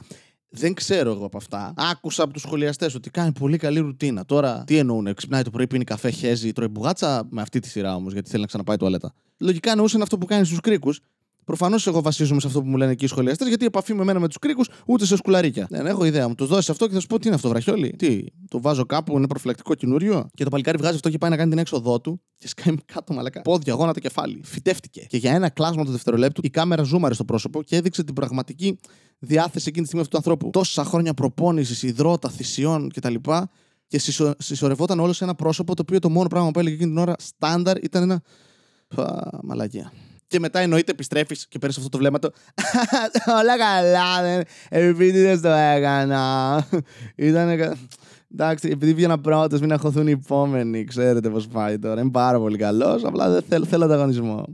Δεν 0.49 0.75
ξέρω 0.75 1.11
εγώ 1.11 1.25
από 1.25 1.37
αυτά. 1.37 1.75
Άκουσα 1.77 2.23
από 2.23 2.33
τους 2.33 2.43
σχολιαστές 2.43 2.95
ότι 2.95 3.11
κάνει 3.11 3.33
πολύ 3.33 3.57
καλή 3.57 3.79
ρουτίνα. 3.79 4.25
Τώρα, 4.25 4.65
τι 4.67 4.77
εννοούν, 4.77 5.15
ξυπνάει 5.15 5.43
το 5.43 5.51
πρωί, 5.51 5.67
πίνει 5.67 5.85
καφέ, 5.85 6.11
χέζει, 6.11 6.53
τρώει 6.53 6.69
μπουγάτσα 6.69 7.27
με 7.31 7.43
αυτή 7.43 7.61
τη 7.61 7.69
σειρά 7.69 7.95
όμως, 7.95 8.13
γιατί 8.13 8.29
θέλει 8.29 8.41
να 8.41 8.47
ξαναπάει 8.47 8.77
τουαλέτα. 8.77 9.13
Λογικά 9.39 9.71
εννοούσαν 9.71 10.03
αυτό 10.03 10.19
που 10.19 10.27
κάνει 10.27 10.45
στους 10.45 10.61
κρίκους. 10.61 11.01
Προφανώς 11.45 11.87
εγώ 11.87 12.03
βασίζομαι 12.03 12.41
σε 12.41 12.47
αυτό 12.47 12.63
που 12.63 12.69
μου 12.69 12.77
λένε 12.77 12.93
εκεί 12.93 13.05
οι 13.05 13.09
σχολιαστές, 13.09 13.49
γιατί 13.49 13.63
η 13.63 13.67
επαφή 13.67 13.95
με 13.95 14.05
μένα 14.05 14.21
με 14.21 14.27
τους 14.27 14.39
κρίκους 14.39 14.69
ούτε 14.87 15.07
σε 15.07 15.17
σκουλαρίκια. 15.17 15.67
Δεν 15.71 15.87
έχω 15.87 16.05
ιδέα. 16.05 16.29
Μου 16.29 16.35
το 16.35 16.47
δώσεις 16.47 16.71
αυτό 16.71 16.87
και 16.87 16.95
θα 16.95 17.01
σου 17.01 17.07
πω 17.07 17.19
τι 17.19 17.27
είναι 17.27 17.37
αυτό, 17.37 17.49
βραχιόλι; 17.49 17.91
Τι, 17.91 18.25
το 18.49 18.61
βάζω 18.61 18.85
κάπου, 18.85 19.17
είναι 19.17 19.27
προφυλακτικό 19.27 19.75
καινούριο; 19.75 20.29
Και 20.35 20.45
το 20.45 20.51
παλικάρι 20.51 20.79
βγάζει 20.79 20.95
αυτό 20.95 21.11
και 21.11 21.19
πάει 21.19 21.31
να 21.31 21.37
κάνει 21.37 21.51
την 21.51 21.59
έξοδό 21.59 22.01
του 22.01 22.21
και 22.39 22.49
σκάει 22.49 22.75
κάτω 22.95 23.15
μαλακά. 23.15 23.41
Πόδια, 23.41 23.75
γόνατα, 23.75 24.01
κεφάλι. 24.01 24.41
Φυτεύτηκε. 24.45 25.07
Και 25.09 25.17
για 25.17 25.33
ένα 25.33 25.49
κλάσμα 25.49 25.85
του 25.85 25.91
δευτερολέπτου 25.91 26.41
η 26.45 26.51
κάμερα 26.51 26.83
ζούμαρε 26.83 27.15
στο 27.15 27.25
πρόσωπο 27.25 27.63
και 27.63 27.77
έδειξε 27.77 28.05
την 28.05 28.15
πραγματική 28.15 28.79
διάθεση 29.19 29.65
εκείνη 29.69 29.87
τη 29.87 29.87
στιγμή 29.87 30.01
αυτού 30.01 30.11
του 30.11 30.17
ανθρώπου. 30.17 30.51
Τόσα 30.51 30.85
χρόνια 30.85 31.15
προπόνησης, 31.15 31.83
υδρότα, 31.83 32.31
θυσιών 32.31 32.91
κτλ. 32.95 33.15
Και 33.87 33.99
συσσωρευόταν 34.39 35.01
όλος 35.01 35.17
σε 35.17 35.25
ένα 35.25 35.35
πρόσωπο 35.35 35.75
το 35.75 35.83
οποίο 35.83 35.99
το 35.99 36.11
μόνο 36.11 36.29
πράγμα 36.29 36.51
που 36.51 36.59
έλεγε 36.59 36.75
εκείνη 36.75 36.91
την 36.91 36.99
ώρα 36.99 37.15
στάνταρ 37.19 37.85
ήταν 37.85 38.03
ένα. 38.03 38.23
Πα, 38.95 39.31
μαλακία. 39.43 39.93
Και 40.33 40.41
μετά 40.41 40.59
εννοείται 40.59 40.91
επιστρέφεις 40.91 41.49
και 41.49 41.59
παίρνεις 41.59 41.77
αυτό 41.77 41.89
το 41.89 41.99
βλέμμα 41.99 42.19
του. 42.19 42.33
Όλα 43.41 43.59
καλά, 43.59 44.23
δεν. 44.23 44.43
Επίτηδε 44.69 45.39
το 45.39 45.49
έκανα. 45.49 46.67
Ήταν. 47.17 47.77
Εντάξει, 48.33 48.69
επειδή 48.69 48.95
βγαίνα 48.95 49.21
πρώτο, 49.21 49.59
μην 49.59 49.73
αχωθούν 49.73 50.07
οι 50.07 50.11
επόμενοι. 50.11 50.85
Ξέρετε 50.85 51.31
πώς 51.31 51.47
πάει 51.47 51.79
τώρα. 51.79 52.01
Είναι 52.01 52.11
πάρα 52.11 52.39
πολύ 52.39 52.59
καλός. 52.59 53.05
Απλά 53.05 53.31
δεν 53.31 53.43
θέλω, 53.43 53.65
θέλω 53.65 53.85
ανταγωνισμό. 53.85 54.45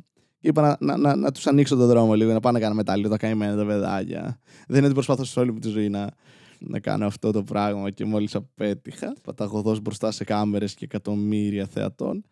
Είπα 0.41 0.63
να, 0.63 0.77
να, 0.81 0.97
να, 0.97 1.17
να 1.17 1.33
τους 1.33 1.47
ανοίξω 1.47 1.77
τον 1.77 1.87
δρόμο 1.87 2.15
λίγο, 2.15 2.33
να 2.33 2.41
πάνε 2.41 2.59
να 2.59 2.65
κάνω 2.65 2.75
μετάλλιο 2.75 3.09
τα 3.09 3.17
καημένα 3.17 3.57
τα 3.57 3.67
παιδάκια. 3.67 4.39
Δεν 4.67 4.77
είναι 4.77 4.85
ότι 4.85 4.95
προσπαθώ 4.95 5.25
σε 5.25 5.41
όλη 5.41 5.53
μου 5.53 5.59
τη 5.59 5.69
ζωή 5.69 5.89
να, 5.89 6.09
να 6.59 6.81
κάνω 6.81 7.07
αυτό 7.07 7.31
το 7.31 7.43
πράγμα 7.43 7.91
και 7.91 8.05
μόλις 8.05 8.35
απέτυχα. 8.35 9.15
Παταγωδός 9.23 9.81
μπροστά 9.81 10.11
σε 10.11 10.25
κάμερες 10.25 10.75
και 10.75 10.85
εκατομμύρια 10.85 11.67
θεατών. 11.67 12.25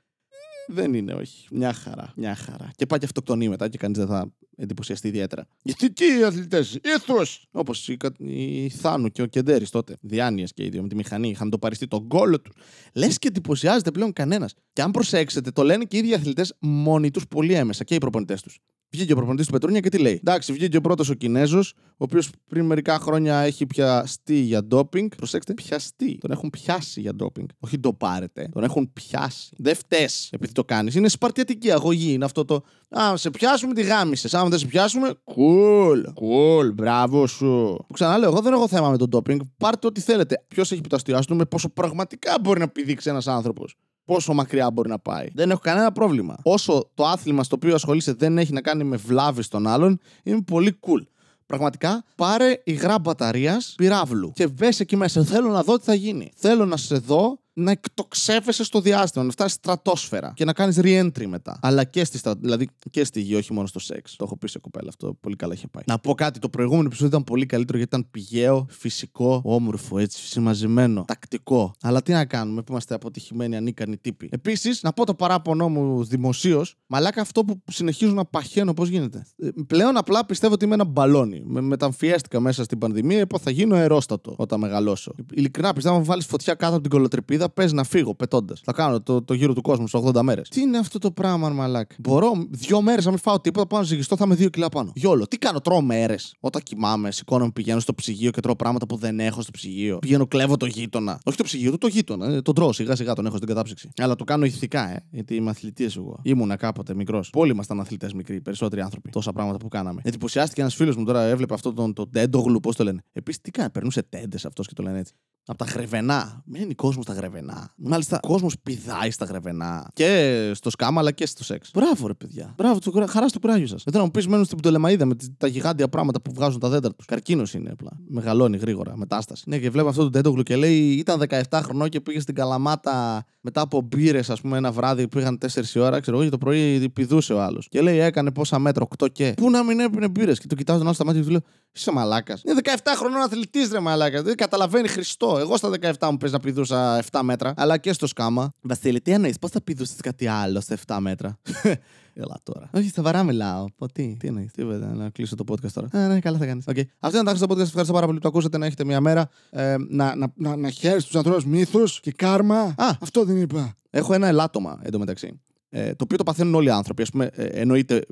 Δεν 0.66 0.94
είναι, 0.94 1.12
όχι. 1.12 1.46
Μια 1.50 1.72
χαρά. 1.72 2.12
Μια 2.16 2.34
χαρά. 2.34 2.70
Και 2.76 2.86
πάει 2.86 2.98
και 2.98 3.04
αυτοκτονεί 3.04 3.48
μετά 3.48 3.68
και 3.68 3.78
κανείς 3.78 3.98
δεν 3.98 4.06
θα 4.06 4.32
εντυπωσιαστεί 4.56 5.08
ιδιαίτερα. 5.08 5.46
Γιατί 5.62 5.92
τι 5.92 6.22
αθλητές, 6.24 6.78
ήθος! 6.96 7.48
Όπως 7.50 7.88
η, 7.88 7.96
η 8.18 8.68
Θάνου 8.68 9.08
και 9.08 9.22
ο 9.22 9.26
Κεντέρης 9.26 9.70
τότε. 9.70 9.96
Διάνοιες 10.00 10.52
και 10.52 10.64
οι 10.64 10.68
δύο 10.68 10.82
με 10.82 10.88
τη 10.88 10.94
μηχανή. 10.94 11.28
Είχαν 11.28 11.50
το 11.50 11.58
παριστεί 11.58 11.86
τον 11.86 12.08
κόλλο 12.08 12.40
τους. 12.40 12.54
Λες 12.94 13.18
και 13.18 13.28
εντυπωσιάζεται 13.28 13.90
πλέον 13.90 14.12
κανένας. 14.12 14.54
Και 14.72 14.82
αν 14.82 14.90
προσέξετε, 14.90 15.50
το 15.50 15.62
λένε 15.62 15.84
και 15.84 15.96
οι 15.96 15.98
ίδιοι 15.98 16.14
αθλητές 16.14 16.54
μόνοι 16.58 17.10
τους 17.10 17.26
πολύ 17.26 17.52
έμεσα 17.52 17.84
και 17.84 17.94
οι 17.94 17.98
προπονητές 17.98 18.42
τους. 18.42 18.58
Βγήκε 18.90 19.12
ο 19.12 19.16
προπονητής 19.16 19.46
του 19.46 19.52
Πετρούνια 19.52 19.80
και 19.80 19.88
τι 19.88 19.98
λέει. 19.98 20.12
Εντάξει, 20.12 20.52
βγήκε 20.52 20.76
ο 20.76 20.80
πρώτος 20.80 21.08
ο 21.08 21.14
Κινέζος, 21.14 21.74
ο 21.76 21.94
οποίος 21.96 22.30
πριν 22.48 22.64
μερικά 22.64 22.98
χρόνια 22.98 23.38
έχει 23.38 23.66
πιαστεί 23.66 24.38
για 24.38 24.64
ντόπινγκ. 24.64 25.10
Προσέξτε, 25.16 25.54
πιαστεί. 25.54 26.18
Τον 26.18 26.30
έχουν 26.30 26.50
πιάσει 26.50 27.00
για 27.00 27.14
ντόπινγκ. 27.14 27.48
Όχι 27.58 27.78
το 27.78 27.92
πάρετε. 27.92 28.48
Τον 28.52 28.64
έχουν 28.64 28.92
πιάσει. 28.92 29.54
Δεν 29.58 29.74
φταίει 29.74 30.08
επειδή 30.30 30.52
το 30.52 30.64
κάνεις. 30.64 30.94
Είναι 30.94 31.08
σπαρτιατική 31.08 31.70
αγωγή. 31.70 32.12
Είναι 32.12 32.24
αυτό 32.24 32.44
το. 32.44 32.62
Α, 32.88 33.16
σε 33.16 33.30
πιάσουμε 33.30 33.74
τη 33.74 33.82
γάμισε. 33.82 34.36
Άμα 34.36 34.48
δεν 34.48 34.58
σε 34.58 34.66
πιάσουμε. 34.66 35.14
Κουλ. 35.24 36.00
Cool. 36.00 36.12
Κουλ. 36.14 36.68
Cool. 36.68 36.74
Μπράβο 36.74 37.26
σου. 37.26 37.76
Που 37.86 37.92
ξαναλέω, 37.92 38.30
εγώ 38.30 38.40
δεν 38.40 38.52
έχω 38.52 38.68
θέμα 38.68 38.90
με 38.90 38.96
τον 38.96 39.08
ντόπινγκ. 39.08 39.40
Πάρτε 39.56 39.86
ό,τι 39.86 40.00
θέλετε. 40.00 40.44
Ποιος 40.48 40.72
έχει 40.72 40.80
πει 40.80 40.88
το 40.88 40.96
αστείο 40.96 41.36
με 41.36 41.44
πόσο 41.44 41.68
πραγματικά 41.68 42.34
μπορεί 42.40 42.60
να 42.60 42.68
πηδήξει 42.68 43.08
ένας 43.08 43.26
άνθρωπος 43.26 43.76
πόσο 44.06 44.34
μακριά 44.34 44.70
μπορεί 44.70 44.88
να 44.88 44.98
πάει. 44.98 45.26
Δεν 45.34 45.50
έχω 45.50 45.60
κανένα 45.62 45.92
πρόβλημα. 45.92 46.36
Όσο 46.42 46.90
το 46.94 47.06
άθλημα 47.06 47.44
στο 47.44 47.56
οποίο 47.56 47.74
ασχολείσαι 47.74 48.12
δεν 48.12 48.38
έχει 48.38 48.52
να 48.52 48.60
κάνει 48.60 48.84
με 48.84 48.96
βλάβη 48.96 49.48
των 49.48 49.66
άλλων, 49.66 49.98
είναι 50.22 50.42
πολύ 50.42 50.78
cool. 50.86 51.06
Πραγματικά 51.46 52.04
πάρε 52.16 52.60
υγρά 52.64 52.98
μπαταρίας 52.98 53.74
πυράβλου 53.76 54.32
και 54.34 54.46
μπε 54.48 54.68
εκεί 54.78 54.96
μέσα. 54.96 55.24
Θέλω 55.24 55.48
να 55.50 55.62
δω 55.62 55.78
τι 55.78 55.84
θα 55.84 55.94
γίνει. 55.94 56.32
Θέλω 56.36 56.66
να 56.66 56.76
σε 56.76 56.96
δω 56.96 57.38
να 57.58 57.70
εκτοξεύεσαι 57.70 58.64
στο 58.64 58.80
διάστημα, 58.80 59.24
να 59.24 59.30
φτάσεις 59.30 59.52
στρατόσφαιρα 59.52 60.32
και 60.34 60.44
να 60.44 60.52
κάνεις 60.52 60.78
re-entry 60.80 61.26
μετά. 61.26 61.58
Αλλά 61.62 61.84
και 61.84 62.04
στη, 62.04 62.18
στρα... 62.18 62.34
δηλαδή 62.34 62.68
και 62.90 63.04
στη 63.04 63.20
γη, 63.20 63.34
όχι 63.34 63.52
μόνο 63.52 63.66
στο 63.66 63.78
σεξ. 63.78 64.16
Το 64.16 64.24
έχω 64.24 64.36
πει 64.36 64.48
σε 64.48 64.58
κοπέλα 64.58 64.88
αυτό. 64.88 65.14
Πολύ 65.20 65.36
καλά 65.36 65.54
είχε 65.54 65.68
πάει. 65.68 65.82
Να 65.86 65.98
πω 65.98 66.14
κάτι. 66.14 66.38
Το 66.38 66.48
προηγούμενο 66.48 66.86
επεισόδιο 66.86 67.08
ήταν 67.08 67.24
πολύ 67.24 67.46
καλύτερο 67.46 67.78
γιατί 67.78 67.96
ήταν 67.96 68.10
πηγαίο, 68.10 68.66
φυσικό, 68.70 69.40
όμορφο, 69.44 69.98
έτσι, 69.98 70.26
συμμαζεμένο, 70.26 71.04
τακτικό. 71.06 71.74
Αλλά 71.80 72.02
τι 72.02 72.12
να 72.12 72.24
κάνουμε 72.24 72.62
που 72.62 72.72
είμαστε 72.72 72.94
αποτυχημένοι, 72.94 73.56
ανίκανοι 73.56 73.96
τύποι. 73.96 74.28
Επίσης, 74.32 74.82
να 74.82 74.92
πω 74.92 75.06
το 75.06 75.14
παράπονό 75.14 75.68
μου 75.68 76.04
δημοσίως, 76.04 76.76
μαλάκα 76.86 77.20
αυτό 77.20 77.44
που 77.44 77.62
συνεχίζουν 77.66 78.14
να 78.14 78.24
παχαίνω, 78.24 78.74
πώς 78.74 78.88
γίνεται; 78.88 79.26
Ε, 79.36 79.48
πλέον 79.66 79.96
απλά 79.96 80.26
πιστεύω 80.26 80.54
ότι 80.54 80.64
είμαι 80.64 80.74
ένα 80.74 80.84
μπαλόνι. 80.84 81.42
Με, 81.44 81.60
μεταμφιέστηκα 81.60 82.40
μέσα 82.40 82.64
στην 82.64 82.78
πανδημία, 82.78 83.18
είπα 83.18 83.38
θα 83.38 83.50
γίνω 83.50 83.74
αερόστατο 83.74 84.34
όταν 84.36 84.60
μεγαλώσω. 84.60 85.14
Ειλικρινά 85.32 85.72
πιστεύω, 85.72 85.96
αν 85.96 86.04
βάλεις 86.04 86.26
φωτιά 86.26 86.54
κάτω 86.54 86.72
από 86.72 86.82
την 86.82 86.90
κολοτρυπίδα, 86.90 87.45
θα 87.46 87.52
παίζει 87.52 87.74
να 87.74 87.84
φύγω 87.84 88.14
πετώντας. 88.14 88.60
Θα 88.64 88.72
κάνω 88.72 89.00
το, 89.00 89.22
το 89.22 89.34
γύρο 89.34 89.52
του 89.52 89.62
κόσμου 89.62 89.88
σε 89.88 89.98
80 90.04 90.20
μέρες. 90.22 90.48
Τι 90.48 90.60
είναι 90.60 90.78
αυτό 90.78 90.98
το 90.98 91.10
πράγμα, 91.10 91.48
μαλάκ; 91.48 91.90
Μπορώ 91.98 92.46
δύο 92.50 92.80
μέρες 92.82 93.04
να 93.04 93.10
μην 93.10 93.20
φάω 93.20 93.40
τίποτα, 93.40 93.66
πάω 93.66 93.80
να 93.80 93.86
ζυγιστώ, 93.86 94.16
θα 94.16 94.24
είμαι 94.24 94.34
δύο 94.34 94.48
κιλά 94.48 94.68
πάνω. 94.68 94.92
Γιόλο, 94.94 95.26
τι 95.26 95.38
κάνω, 95.38 95.60
τρώω 95.60 95.80
μέρες. 95.80 96.34
Όταν 96.40 96.62
κοιμάμαι, 96.62 97.10
σηκώνομαι, 97.10 97.50
πηγαίνω 97.50 97.80
στο 97.80 97.94
ψυγείο 97.94 98.30
και 98.30 98.40
τρώω 98.40 98.56
πράγματα 98.56 98.86
που 98.86 98.96
δεν 98.96 99.20
έχω 99.20 99.42
στο 99.42 99.50
ψυγείο. 99.50 99.98
Πηγαίνω, 99.98 100.26
κλέβω 100.26 100.56
το 100.56 100.66
γείτονα. 100.66 101.20
Όχι 101.24 101.36
το 101.36 101.42
ψυγείο 101.42 101.70
του, 101.70 101.78
το 101.78 101.86
γείτονα. 101.86 102.26
Ε, 102.26 102.42
τον 102.42 102.54
τρώω 102.54 102.72
σιγά 102.72 102.96
σιγά, 102.96 103.14
τον 103.14 103.26
έχω 103.26 103.36
στην 103.36 103.48
κατάψυξη. 103.48 103.90
Αλλά 103.96 104.14
το 104.14 104.24
κάνω 104.24 104.44
ηθικά, 104.44 104.90
ε. 104.90 105.04
Γιατί 105.10 105.34
είμαι 105.34 105.50
αθλητής 105.50 105.96
εγώ. 105.96 106.18
Ήμουνα 106.22 106.56
κάποτε 106.56 106.94
μικρός. 106.94 107.30
Όλοι 107.34 107.50
ήμασταν 107.50 107.80
αθλητές 107.80 108.12
μικροί, 108.12 108.40
περισσότεροι 108.40 108.82
άνθρωποι. 108.82 109.10
Τόσα 109.10 109.32
πράγματα 109.32 109.58
που 109.58 109.68
κάναμε. 109.68 110.00
Εντυπωσιάστηκε 110.04 110.60
ένας 110.60 110.74
φίλος 110.74 110.96
μου 110.96 111.04
τώρα, 111.04 111.22
έβλεπε 111.22 111.54
αυτό 111.54 111.72
τον 111.72 111.92
το 111.92 112.08
τέντογλου, 112.08 112.60
πώς 112.60 112.76
το 112.76 112.84
λένε. 112.84 113.02
Επίσης 113.12 113.40
τι 113.40 113.50
κάνει, 113.50 113.70
περνούσε 113.70 114.02
τέντες 114.02 114.44
αυτός 114.44 114.66
και 114.66 114.74
το 114.74 114.82
λένε 114.82 114.98
έτσι. 114.98 115.14
Από 115.46 115.58
τα 115.58 115.64
γρεβενά. 115.64 116.42
Μένει 116.44 116.74
κόσμος 116.74 117.04
στα 117.04 117.12
γρεβενά. 117.14 117.35
Μάλιστα, 117.76 118.20
ο 118.22 118.26
κόσμος 118.26 118.54
πηδάει 118.62 119.10
στα 119.10 119.24
γρεβενά. 119.24 119.90
Και 119.92 120.50
στο 120.54 120.70
σκάμα, 120.70 121.00
αλλά 121.00 121.10
και 121.10 121.26
στο 121.26 121.44
σεξ. 121.44 121.70
Μπράβο, 121.74 122.06
ρε 122.06 122.14
παιδιά. 122.14 122.54
Μπράβο, 122.56 122.78
το, 122.78 123.06
χαρά 123.08 123.28
στο 123.28 123.38
κουράγιο 123.38 123.66
σας. 123.66 123.82
Δεν 123.86 123.98
να 123.98 124.04
μου 124.04 124.10
πεις 124.10 124.26
μένουν 124.26 124.44
στην 124.44 124.58
Πτολεμαίδα 124.58 125.04
με 125.04 125.16
τα 125.38 125.46
γιγάντια 125.46 125.88
πράγματα 125.88 126.20
που 126.20 126.32
βγάζουν 126.34 126.60
τα 126.60 126.68
δέντρα 126.68 126.94
τους. 126.94 127.06
Καρκίνος 127.06 127.54
είναι 127.54 127.70
απλά. 127.70 127.90
Μεγαλώνει 128.08 128.56
γρήγορα, 128.56 128.96
μετάσταση. 128.96 129.44
Ναι, 129.46 129.58
και 129.58 129.70
βλέπω 129.70 129.88
αυτό 129.88 130.02
το 130.02 130.10
τέντογλου 130.10 130.42
και 130.42 130.56
λέει 130.56 130.78
ήταν 130.78 131.22
17 131.28 131.60
χρονών 131.62 131.88
και 131.88 132.00
πήγε 132.00 132.20
στην 132.20 132.34
Καλαμάτα 132.34 133.24
μετά 133.40 133.60
από 133.60 133.80
μπύρες, 133.80 134.30
ας 134.30 134.40
πούμε, 134.40 134.56
ένα 134.56 134.72
βράδυ 134.72 135.02
που 135.02 135.16
πήγαν 135.16 135.38
4 135.38 135.80
ώρα, 135.80 136.00
ξέρω 136.00 136.16
εγώ, 136.16 136.24
και 136.24 136.30
το 136.30 136.38
πρωί 136.38 136.88
πηδούσε 136.88 137.32
ο 137.32 137.42
άλλος. 137.42 137.68
Και 137.68 137.80
λέει 137.80 137.98
έκανε 137.98 138.30
πόσα 138.30 138.58
μέτρα, 138.58 138.86
8 138.98 139.06
και. 139.12 139.32
Πού 139.36 139.50
να 139.50 139.62
μην 139.62 139.80
έπαιρνε 139.80 140.08
μπύρες; 140.08 140.38
Και 140.38 140.46
το 140.46 140.54
κοιτάζω 140.54 140.78
τον 140.78 140.86
άλλο 140.86 140.94
στα 140.94 141.04
μάτια 141.04 141.20
και 141.20 141.26
του 141.26 141.32
λέω 141.32 141.42
Είσαι 141.76 141.92
μαλάκας. 141.92 142.42
Είναι 142.44 142.60
17 142.64 142.92
χρονών 142.96 143.20
αθλητής, 143.20 143.70
ρε 143.70 143.80
μαλάκας. 143.80 144.22
Δεν 144.22 144.36
καταλαβαίνει 144.36 144.88
Χριστό. 144.88 145.38
Εγώ 145.38 145.56
στα 145.56 145.70
17 145.98 146.10
μου 146.10 146.16
πες 146.16 146.32
να 146.32 146.40
πηδούσα 146.40 147.04
7 147.10 147.20
μέτρα, 147.26 147.54
αλλά 147.56 147.78
και 147.78 147.92
στο 147.92 148.06
σκάμα. 148.06 148.52
Βασίλη, 148.60 149.00
τι 149.00 149.10
εννοείς, 149.10 149.38
πώς 149.38 149.50
θα 149.50 149.60
πηδούσες 149.62 150.00
κάτι 150.00 150.26
άλλο 150.26 150.60
σε 150.60 150.78
7 150.86 150.96
μέτρα; 151.00 151.38
Έλα 152.18 152.36
τώρα. 152.42 152.70
Όχι, 152.72 152.88
σταβαρά 152.88 153.22
μιλάω. 153.22 153.64
Πω 153.76 153.92
τι, 153.92 154.16
τι 154.18 154.26
εννοείς, 154.26 154.52
τι 154.52 154.64
βέβαια, 154.64 154.88
να 154.88 155.10
κλείσω 155.10 155.36
το 155.36 155.44
podcast 155.48 155.70
τώρα. 155.72 155.88
Ε, 155.92 156.06
ναι, 156.06 156.20
καλά 156.20 156.38
θα 156.38 156.46
κάνεις. 156.46 156.64
Okay. 156.66 156.82
Αυτό 157.00 157.20
ήταν 157.20 157.38
το 157.38 157.46
podcast. 157.48 157.58
Ευχαριστώ 157.58 157.92
πάρα 157.92 158.06
πολύ 158.06 158.18
που 158.18 158.22
το 158.22 158.28
ακούσατε. 158.28 158.58
Να 158.58 158.66
έχετε 158.66 158.84
μια 158.84 159.00
μέρα. 159.00 159.28
Ε, 159.50 159.76
να 159.88 160.16
να, 160.16 160.32
να, 160.34 160.56
να 160.56 160.70
χαίρεσαι 160.70 161.06
τους 161.06 161.16
ανθρώπους 161.16 161.44
μύθους 161.44 162.00
και 162.00 162.12
κάρμα. 162.12 162.60
Α, 162.60 162.96
αυτό 163.00 163.24
δεν 163.24 163.40
είπα. 163.40 163.74
Έχω 163.90 164.14
ένα 164.14 164.26
ελάττωμα 164.26 164.80
εντωμεταξύ. 164.82 165.40
Ε, 165.68 165.94
το 165.94 166.04
οποίο 166.04 166.16
το 166.16 166.22
παθαίνουν 166.22 166.54
όλοι 166.54 166.66
οι 166.66 166.70
άνθρωποι. 166.70 167.02
Ας 167.02 167.10
πούμε, 167.10 167.30
ε, 167.32 167.44
εννοείται, 167.44 168.06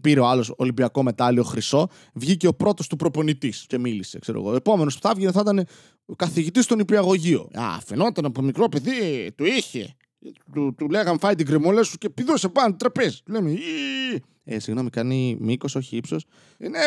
πήρε 0.00 0.20
ο 0.20 0.26
άλλος 0.26 0.52
Ολυμπιακό 0.56 1.02
μετάλλιο 1.02 1.42
χρυσό, 1.42 1.88
βγήκε 2.14 2.46
ο 2.46 2.54
πρώτος 2.54 2.86
του 2.86 2.96
προπονητής 2.96 3.64
και 3.68 3.78
μίλησε. 3.78 4.18
Ξέρω 4.18 4.40
εγώ. 4.40 4.50
Ο 4.50 4.54
επόμενος 4.54 4.94
που 4.94 5.00
θα 5.00 5.14
βγει 5.14 5.30
θα 5.30 5.40
ήταν 5.40 5.66
ο 6.06 6.14
καθηγητής 6.14 6.64
στον 6.64 6.78
υπηαγωγείο. 6.78 7.48
Α, 7.52 7.80
φαινόταν 7.84 8.24
από 8.24 8.42
μικρό 8.42 8.68
παιδί, 8.68 9.32
του 9.36 9.44
είχε. 9.44 9.94
Του, 10.52 10.74
του 10.76 10.88
λέγαν 10.88 11.18
φάει 11.18 11.34
την 11.34 11.46
κρεμόλα 11.46 11.82
σου 11.82 11.98
και 11.98 12.10
πηδούσε 12.10 12.48
πάνω 12.48 12.74
τραπέζι. 12.74 13.18
Του 13.24 13.32
λέμε, 13.32 13.58
ε, 14.44 14.58
συγγνώμη, 14.58 14.90
κάνει 14.90 15.36
μήκος, 15.40 15.74
όχι 15.74 15.96
ύψος. 15.96 16.24
Ε, 16.58 16.68
ναι, 16.68 16.78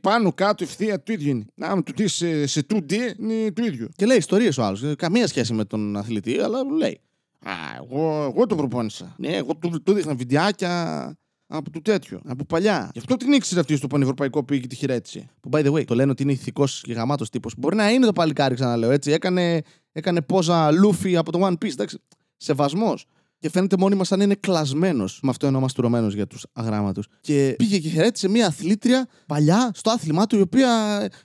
πάνω, 0.00 0.32
κάτω, 0.32 0.64
ευθεία, 0.64 1.02
το 1.02 1.12
ίδιο 1.12 1.30
είναι. 1.30 1.44
Να, 1.54 1.82
του 1.82 1.92
δεις 1.96 2.12
σε, 2.12 2.46
σε 2.46 2.66
2D 2.74 2.92
είναι 3.18 3.52
το 3.52 3.64
ίδιο. 3.64 3.88
Και 3.96 4.06
λέει 4.06 4.16
ιστορίες 4.16 4.58
ο 4.58 4.62
άλλος. 4.62 4.84
Καμία 4.96 5.26
σχέση 5.26 5.52
με 5.52 5.64
τον 5.64 5.96
αθλητή, 5.96 6.38
αλλά 6.38 6.64
λέει. 6.64 7.00
Α, 7.44 7.52
εγώ, 7.76 8.32
εγώ 8.34 8.46
το 8.46 8.54
προπόνησα. 8.54 9.14
Ναι, 9.18 9.28
εγώ 9.28 9.56
του, 9.56 9.82
του 9.82 9.92
δείχνα 9.92 10.14
βιντεάκια 10.14 11.12
από 11.46 11.70
το 11.70 11.82
τέτοιο, 11.82 12.20
από 12.24 12.44
παλιά. 12.44 12.90
Γι' 12.92 12.98
αυτό 12.98 13.16
την 13.16 13.32
ήξερε 13.32 13.60
αυτή 13.60 13.76
στο 13.76 13.86
πανευρωπαϊκό 13.86 14.44
πήγε 14.44 14.60
και 14.60 14.66
τη 14.66 14.74
χειρέτησε. 14.74 15.30
Που 15.40 15.48
by 15.52 15.66
the 15.66 15.72
way, 15.72 15.84
το 15.84 15.94
λένε 15.94 16.10
ότι 16.10 16.22
είναι 16.22 16.32
ηθικός 16.32 16.80
και 16.80 16.92
γαμάτος 16.92 17.30
τύπος. 17.30 17.54
Μπορεί 17.58 17.76
να 17.76 17.90
είναι 17.90 18.06
το 18.06 18.12
παλικάρι, 18.12 18.54
ξαναλέω 18.54 18.90
έτσι. 18.90 19.12
Έκανε, 19.12 19.62
έκανε 19.92 20.22
πόζα 20.22 20.70
λούφι 20.70 21.16
από 21.16 21.32
το 21.32 21.46
One 21.46 21.52
Piece. 21.52 21.70
Εντάξει. 21.70 21.98
Σεβασμός. 22.36 23.06
Και 23.44 23.50
φαίνεται 23.50 23.76
μόνιμα 23.78 24.04
σαν 24.04 24.20
είναι 24.20 24.34
κλασμένος. 24.34 25.18
Με 25.22 25.30
αυτό 25.30 25.46
εννοώ 25.46 25.60
μαστουρωμένος 25.60 26.14
για 26.14 26.26
τους 26.26 26.46
αγράμματους. 26.52 27.06
Και 27.20 27.54
πήγε 27.58 27.78
και 27.78 27.88
χαιρέτησε 27.88 28.28
μια 28.28 28.46
αθλήτρια 28.46 29.08
παλιά 29.26 29.70
στο 29.74 29.90
άθλημά 29.90 30.26
του, 30.26 30.36
η 30.36 30.40
οποία 30.40 30.68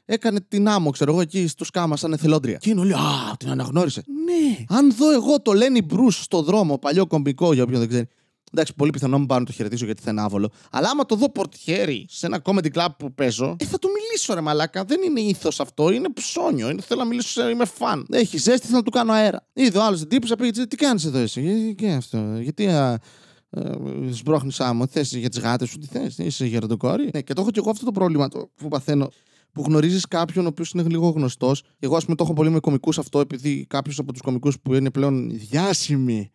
έκανε 0.05 0.39
την 0.47 0.67
άμμο, 0.67 0.89
ξέρω 0.89 1.11
εγώ, 1.11 1.21
εκεί 1.21 1.47
στο 1.47 1.63
σκάμα 1.63 1.97
σαν 1.97 2.13
εθελόντρια. 2.13 2.57
Και 2.57 2.69
είναι 2.69 2.79
όλοι, 2.79 2.93
Α, 2.93 3.35
την 3.37 3.49
αναγνώρισε. 3.49 4.03
Ναι. 4.25 4.77
Αν 4.77 4.93
δω 4.93 5.11
εγώ 5.11 5.41
το 5.41 5.51
Lenny 5.55 5.93
Bruce 5.93 6.09
στο 6.09 6.41
δρόμο, 6.41 6.77
παλιό 6.77 7.07
κομπικό 7.07 7.53
για 7.53 7.63
όποιον 7.63 7.79
δεν 7.79 7.89
ξέρει, 7.89 8.07
Εντάξει, 8.53 8.73
πολύ 8.75 8.91
πιθανό 8.91 9.17
μην 9.17 9.27
πάρω 9.27 9.39
να 9.39 9.45
το 9.45 9.51
χαιρετήσω 9.51 9.85
γιατί 9.85 10.01
θα 10.01 10.11
είναι 10.11 10.21
άβολο. 10.21 10.49
Αλλά 10.71 10.89
άμα 10.89 11.05
το 11.05 11.15
δω 11.15 11.31
πορτιέρι 11.31 12.05
σε 12.09 12.25
ένα 12.25 12.41
comedy 12.43 12.71
club 12.73 12.87
που 12.97 13.13
παίζω, 13.13 13.55
ε, 13.59 13.65
θα 13.65 13.79
του 13.79 13.87
μιλήσω 13.87 14.08
ρε 14.27 14.41
μαλάκα. 14.41 14.83
Δεν 14.83 15.01
είναι 15.05 15.19
ήθος 15.19 15.59
αυτό, 15.59 15.91
είναι 15.91 16.09
ψώνιο. 16.13 16.69
Είναι, 16.69 16.81
θέλω 16.81 16.99
να 17.01 17.07
μιλήσω, 17.07 17.49
είμαι 17.49 17.65
φαν. 17.65 18.05
Έχει 18.11 18.37
ζέστη, 18.37 18.65
θέλω 18.65 18.77
να 18.77 18.83
του 18.83 18.91
κάνω 18.91 19.13
αέρα. 19.13 19.47
Είδε 19.53 19.77
ο 19.77 19.83
άλλος 19.83 19.99
την 19.99 20.09
τύπου, 20.09 20.35
πήγε, 20.35 20.65
τι 20.67 20.75
κάνεις 20.75 21.05
εδώ 21.05 21.17
εσύ, 21.17 21.41
γιατί, 21.41 21.75
τι 21.75 21.89
αυτό, 21.89 22.37
γιατί 22.39 22.67
α, 22.67 22.99
ε, 23.49 23.71
σμπρώχνεις 24.09 24.59
άμμο, 24.59 24.87
θες 24.87 25.15
για 25.15 25.29
τις 25.29 25.39
γάτες 25.39 25.69
σου, 25.69 25.77
τι 25.77 25.87
θες, 25.87 26.17
είσαι 26.17 26.45
γεροντοκόρη. 26.45 27.09
Ναι, 27.13 27.21
και 27.21 27.33
το 27.33 27.41
έχω 27.41 27.51
και 27.51 27.59
εγώ 27.59 27.69
αυτό 27.69 27.85
το 27.85 27.91
πρόβλημα 27.91 28.27
το, 28.27 28.51
που 28.55 28.67
παθαίνω 28.67 29.09
που 29.51 29.63
γνωρίζεις 29.67 30.07
κάποιον 30.07 30.45
ο 30.45 30.47
οποίος 30.47 30.71
είναι 30.71 30.83
λίγο 30.83 31.09
γνωστός. 31.09 31.63
Εγώ, 31.79 31.95
ας 31.95 32.03
πούμε, 32.03 32.15
το 32.15 32.23
έχω 32.23 32.33
πολύ 32.33 32.49
με 32.49 32.59
κομικούς 32.59 32.99
αυτό, 32.99 33.19
επειδή 33.19 33.65
κάποιος 33.69 33.99
από 33.99 34.11
τους 34.11 34.21
κομικούς 34.21 34.59
που 34.59 34.73
είναι 34.73 34.91
πλέον 34.91 35.29
διάσημοι 35.29 36.31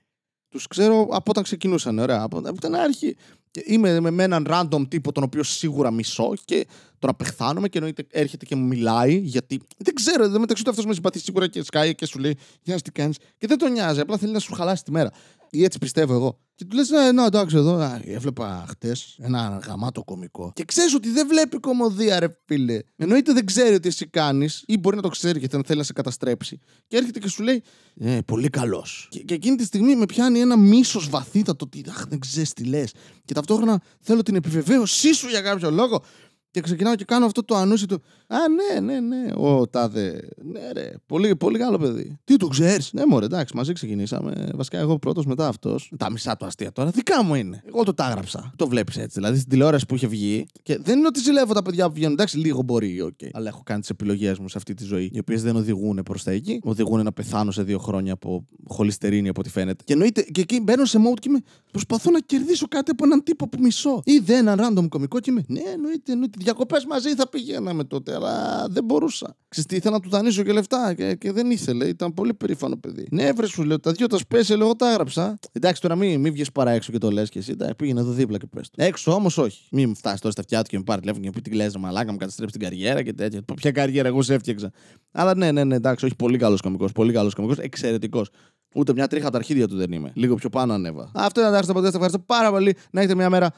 τους 0.55 0.67
ξέρω 0.67 1.01
από 1.11 1.31
όταν 1.31 1.43
ξεκινούσαν. 1.43 1.99
Ωραία. 1.99 2.23
Από, 2.23 2.39
από 2.39 2.61
την 2.61 2.77
αρχή. 2.77 3.17
είμαι 3.65 4.01
με 4.01 4.23
έναν 4.23 4.47
random 4.51 4.89
τύπο 4.89 5.13
τον 5.13 5.23
οποίο 5.23 5.43
σίγουρα 5.43 5.91
μισώ 5.91 6.33
και 6.45 6.67
τον 6.99 7.11
απεχθάνομαι 7.11 7.69
και 7.69 7.79
εννοείται 7.79 8.07
έρχεται 8.11 8.45
και 8.45 8.55
μου 8.57 8.67
μιλάει 8.67 9.17
γιατί 9.17 9.61
δεν 9.77 9.95
ξέρω, 9.95 10.29
δεν 10.29 10.41
μεταξύ 10.41 10.65
του 10.65 10.71
αυτός 10.71 10.87
με 10.87 10.95
συμπαθεί 10.95 11.19
σίγουρα 11.19 11.47
και 11.49 11.63
σκάει 11.63 11.95
και 11.95 12.07
σου 12.07 12.19
λέει 12.19 12.37
Γεια 12.63 12.81
τι 12.81 12.91
κάνεις; 12.91 13.17
Και 13.39 13.47
δεν 13.47 13.59
τον 13.59 13.73
νοιάζει, 13.73 14.01
απλά 14.01 14.17
θέλει 14.19 14.33
να 14.33 14.39
σου 14.39 14.55
χαλάσει 14.55 14.85
τη 14.85 14.91
μέρα. 14.91 15.11
Ή 15.55 15.65
έτσι 15.65 15.79
πιστεύω 15.79 16.15
εγώ. 16.15 16.39
Και 16.55 16.65
του 16.65 16.77
λες, 16.77 16.91
ναι, 16.91 17.25
εντάξει, 17.25 17.57
εδώ 17.57 17.75
α, 17.75 18.01
έβλεπα 18.05 18.65
χτες 18.69 19.19
ένα 19.21 19.61
γαμάτο 19.67 20.05
κωμικό. 20.05 20.53
Και 20.55 20.65
ξέρεις 20.65 20.95
ότι 20.95 21.11
δεν 21.11 21.29
βλέπει 21.29 21.61
κομμωδία, 21.61 22.21
ρε 22.21 22.27
φίλε. 22.47 22.79
Εννοείται 22.97 23.33
δεν 23.33 23.47
ξέρει 23.47 23.75
ότι 23.75 23.89
εσύ 23.89 24.07
κάνεις, 24.07 24.65
ή 24.67 24.79
μπορεί 24.79 24.97
να 24.97 25.03
το 25.03 25.09
ξέρει 25.09 25.39
γιατί 25.39 25.59
θέλει 25.67 25.79
να 25.79 25.85
σε 25.85 25.93
καταστρέψει. 25.93 26.59
Και 26.87 26.97
έρχεται 26.97 27.19
και 27.19 27.29
σου 27.29 27.43
λέει, 27.43 27.63
Ε, 27.97 28.19
πολύ 28.27 28.49
καλός. 28.49 29.09
Και, 29.11 29.23
και 29.23 29.35
εκείνη 29.35 29.57
τη 29.57 29.65
στιγμή 29.65 29.97
με 29.97 30.07
πιάνει 30.07 30.41
ένα 30.41 30.57
μίσος 30.57 31.09
βαθύτατο 31.09 31.65
ότι 31.65 31.85
αχ, 31.89 32.07
δεν 32.09 32.19
ξέρεις 32.19 32.53
τι 32.53 32.65
λες. 32.65 32.93
Και 33.25 33.35
ταυτόχρονα 33.35 33.83
θέλω 34.01 34.23
την 34.23 34.35
επιβεβαίωσή 34.35 35.15
σου 35.15 35.29
για 35.29 35.41
κάποιο 35.41 35.71
λόγο. 35.71 36.03
Και 36.55 36.61
ξεκινάω 36.61 36.95
και 36.95 37.05
κάνω 37.05 37.27
αυτό 37.27 37.45
το 37.45 37.55
ανούσι 37.55 37.87
του. 37.87 38.03
Α, 38.27 38.37
ναι, 38.49 38.81
ναι, 38.81 39.01
ναι. 39.01 39.33
Ο 39.37 39.69
τάδε. 39.69 40.29
Ναι, 40.43 40.73
ρε. 40.73 40.93
Πολύ, 41.07 41.37
πολύ 41.37 41.59
καλό 41.59 41.79
παιδί. 41.79 42.19
Τι 42.25 42.37
το 42.37 42.47
ξέρεις. 42.47 42.93
Ναι, 42.93 43.07
μωρέ, 43.07 43.25
εντάξει, 43.25 43.57
μαζί 43.57 43.73
ξεκινήσαμε. 43.73 44.49
Βασικά, 44.55 44.79
εγώ 44.79 44.99
πρώτος, 44.99 45.27
μετά 45.27 45.49
αυτός. 45.49 45.93
Τα 45.97 46.11
μισά 46.11 46.37
του 46.37 46.47
αστεία 46.47 46.73
τώρα 46.73 46.91
δικά 46.91 47.25
μου 47.25 47.35
είναι. 47.35 47.63
Εγώ 47.67 47.83
το 47.83 47.95
τάγραψα. 47.95 48.53
Το 48.57 48.69
βλέπεις 48.69 48.97
έτσι. 48.97 49.13
Δηλαδή 49.15 49.37
στην 49.37 49.51
τηλεόραση 49.51 49.87
που 49.87 49.95
είχε 49.95 50.07
βγει. 50.07 50.47
Και 50.63 50.79
δεν 50.83 50.99
είναι 50.99 51.07
ότι 51.07 51.21
ζηλεύω 51.21 51.53
τα 51.55 51.63
παιδιά 51.63 51.87
που 51.87 51.95
βγαίνουν. 51.95 52.13
Εντάξει, 52.13 52.39
λίγο 52.39 52.63
μπορεί, 52.63 53.13
okay. 53.13 53.29
Αλλά 53.33 53.49
έχω 53.49 53.63
κάνει 53.65 53.81
τις 53.81 53.91
επιλογές 53.91 54.39
μου 54.39 54.49
σε 54.49 54.59
αυτή 54.59 54.75
τη 54.75 54.85
ζωή. 54.85 55.11
Οι 55.13 55.19
οποίες 55.19 55.43
δεν 55.43 55.57
οδηγούν 55.57 56.01
προς 56.05 56.23
τα 56.23 56.31
εκεί. 56.31 56.61
Οδηγούν 56.63 57.05
να 57.05 57.13
πεθάνω 57.13 57.51
σε 57.51 57.63
δύο 57.63 57.79
χρόνια 57.79 58.13
από 58.13 58.47
χολυστερίνη 58.69 59.29
από 59.29 59.41
ό,τι 59.41 59.51
φαίνεται. 59.51 59.85
Και 59.85 59.93
εννοείται 59.93 60.23
και 60.23 60.41
εκεί 60.41 60.61
μπαίνω 60.61 60.85
σε 60.85 60.99
mode 60.99 61.19
και 61.19 61.29
με 61.29 61.39
προσπαθώ 61.71 62.11
να 62.11 62.21
κερδίσω 62.21 62.67
κάτι 62.69 62.91
από 62.91 63.05
έναν 63.05 63.23
τύπο 63.23 63.49
που 63.49 63.59
μισώ. 63.61 64.03
Ή 64.05 64.19
δεν 64.19 64.47
έναν 64.47 64.59
random 64.61 64.89
κομικό 64.89 65.21
και 65.21 65.33
με. 65.33 65.45
Ναι, 65.47 65.61
εννοείται, 65.75 66.13
εννοείται 66.13 66.39
διακοπές 66.45 66.85
μαζί 66.85 67.15
θα 67.15 67.29
πηγαίναμε 67.29 67.85
τότε, 67.85 68.15
αλλά 68.15 68.67
δεν 68.71 68.85
μπορούσα. 68.85 69.37
Ξέρετε, 69.49 69.77
ήθελα 69.77 69.95
να 69.95 70.01
του 70.01 70.09
δανείσω 70.09 70.43
και 70.43 70.53
λεφτά 70.53 70.95
και, 70.95 71.15
και 71.15 71.33
δεν 71.33 71.51
ήθελε. 71.51 71.87
Ήταν 71.87 72.15
πολύ 72.15 72.35
περήφανο 72.35 72.77
παιδί. 72.77 73.07
Ναι, 73.11 73.33
βρε 73.33 73.47
σου 73.47 73.63
λέω, 73.63 73.81
τα 73.81 73.93
δυο 73.93 74.07
τα 74.07 74.19
σπέσει, 74.19 74.53
εγώ 74.53 74.77
τα 74.77 74.91
έγραψα. 74.91 75.39
Εντάξει, 75.53 75.81
τώρα 75.81 75.97
μην 75.97 76.21
μη 76.21 76.31
βγεις 76.31 76.53
παρά 76.53 76.71
έξω 76.71 76.93
και 76.93 76.99
το 76.99 77.11
λες 77.11 77.29
και 77.29 77.39
εσύ. 77.39 77.57
Τα 77.57 77.75
πήγαινε 77.75 78.01
εδώ 78.01 78.11
δίπλα 78.11 78.39
και 78.39 78.47
πες. 78.47 78.71
Έξω 78.77 79.13
όμως 79.13 79.39
όχι. 79.39 79.67
Μην 79.71 79.95
φτάσεις 79.95 80.21
τώρα 80.21 80.33
στα 80.33 80.41
αυτιά 80.41 80.63
του 80.63 80.69
και 80.69 80.77
με 80.77 80.83
πάρεις 80.83 81.01
τηλέφωνο 81.01 81.25
και 81.25 81.31
πει 81.31 81.51
τι 81.51 81.57
λες, 81.57 81.77
μαλάκα, 81.77 82.13
μου 82.13 82.19
καταστρέψει 82.19 82.59
την 82.59 82.69
καριέρα 82.69 83.03
και 83.03 83.13
τέτοια. 83.13 83.43
Ποια 83.55 83.71
καριέρα 83.71 84.09
εγώ 84.09 84.23
σε 84.23 84.35
έφτιαξα. 84.35 84.71
Αλλά 85.13 85.35
ναι, 85.37 85.53
ναι, 85.53 85.65
ναι, 85.65 85.75
εντάξει, 85.75 86.05
όχι 86.05 86.17
πολύ 86.17 86.39
καλός 86.39 86.61
κομικό. 86.61 86.89
Πολύ 86.95 87.13
καλός 87.13 87.35
κομικό, 87.35 87.63
εξαιρετικός. 87.63 88.29
Ούτε 88.75 88.93
μια 88.93 89.07
τρίχα 89.07 89.31
τα 89.31 89.39
αρχίδια 89.39 89.69
του 89.69 89.77
δεν 89.77 89.93
είμαι. 89.93 90.11
Λίγο 90.15 90.35
πιο 90.35 90.49
πάνω 90.49 90.73
ανέβα. 90.73 91.11
Αυτό 91.15 91.41
ήταν 91.41 91.67
το 91.67 91.73
podcast. 91.77 91.95
Ευχαριστώ 91.95 92.19
πάρα 92.19 92.51
πολύ. 92.51 92.77
Να 92.91 93.01
έχετε 93.01 93.15
μια 93.15 93.31
μέρα. 93.31 93.51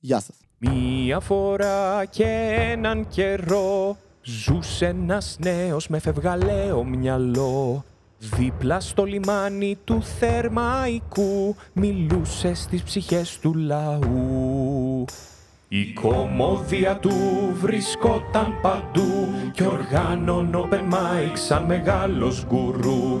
Γεια 0.00 0.20
σας. 0.20 0.36
Μία 0.58 1.20
φορά 1.20 2.04
και 2.04 2.24
έναν 2.72 3.08
καιρό 3.08 3.96
Ζούσε 4.22 4.86
ένας 4.86 5.36
νέος 5.40 5.88
με 5.88 5.98
φευγαλαίο 5.98 6.84
μυαλό 6.84 7.84
Δίπλα 8.18 8.80
στο 8.80 9.04
λιμάνι 9.04 9.78
του 9.84 10.02
Θερμαϊκού 10.02 11.56
Μιλούσε 11.72 12.54
στις 12.54 12.82
ψυχές 12.82 13.38
του 13.38 13.54
λαού 13.54 15.04
η 15.70 15.92
κομμόδια 15.92 16.96
του 16.96 17.12
βρισκόταν 17.60 18.60
παντού 18.62 19.28
Κι 19.52 19.64
οργάνων 19.64 20.50
open 20.54 20.94
mic 20.94 21.32
σαν 21.34 21.64
μεγάλος 21.64 22.46
γκουρού 22.46 23.20